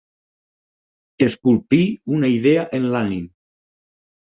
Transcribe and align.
Esculpir 1.25 1.83
una 2.17 2.33
idea 2.39 2.65
en 2.81 2.91
l'ànim. 2.97 3.31